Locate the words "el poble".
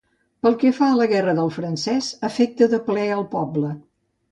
3.21-3.73